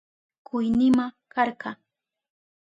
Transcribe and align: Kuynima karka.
Kuynima 0.47 1.05
karka. 1.33 1.69